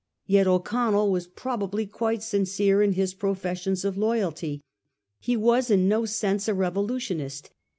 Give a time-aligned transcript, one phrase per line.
[0.25, 4.63] Yet O'Connell was probably quite sincere in his professions of loyalty.
[5.19, 7.51] He was in no sense a revolutionist.